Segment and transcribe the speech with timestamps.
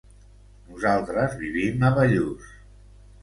[0.69, 2.49] Nosaltres vivim a Bellús.